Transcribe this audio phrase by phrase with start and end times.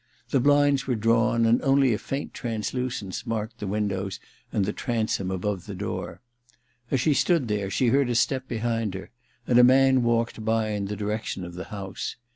[0.31, 4.19] The blinds were drawn, and only a faint trans lucence marked the windows
[4.51, 6.21] and the transom above the door.
[6.89, 9.11] As she stood there she heard a step behind her,
[9.45, 12.15] and a man walked by in the direction of the house.